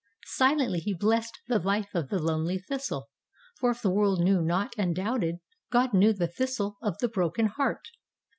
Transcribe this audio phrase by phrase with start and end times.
[0.33, 3.11] Silently He blessed the life of the lonely thistle.
[3.59, 5.35] For if the world knew not and doubted,
[5.71, 7.87] God knew the thistle of the broken heart.